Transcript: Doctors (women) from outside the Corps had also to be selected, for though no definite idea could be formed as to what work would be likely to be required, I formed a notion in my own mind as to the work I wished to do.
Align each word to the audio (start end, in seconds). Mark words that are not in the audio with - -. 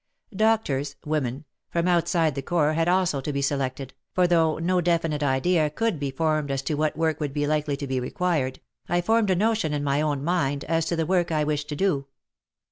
Doctors 0.35 0.95
(women) 1.05 1.45
from 1.69 1.87
outside 1.87 2.33
the 2.33 2.41
Corps 2.41 2.73
had 2.73 2.87
also 2.87 3.21
to 3.21 3.31
be 3.31 3.43
selected, 3.43 3.93
for 4.15 4.25
though 4.25 4.57
no 4.57 4.81
definite 4.81 5.21
idea 5.21 5.69
could 5.69 5.99
be 5.99 6.09
formed 6.09 6.49
as 6.49 6.63
to 6.63 6.73
what 6.73 6.97
work 6.97 7.19
would 7.19 7.33
be 7.33 7.45
likely 7.45 7.77
to 7.77 7.85
be 7.85 7.99
required, 7.99 8.59
I 8.89 9.01
formed 9.01 9.29
a 9.29 9.35
notion 9.35 9.73
in 9.73 9.83
my 9.83 10.01
own 10.01 10.23
mind 10.23 10.63
as 10.63 10.87
to 10.87 10.95
the 10.95 11.05
work 11.05 11.31
I 11.31 11.43
wished 11.43 11.69
to 11.69 11.75
do. 11.75 12.07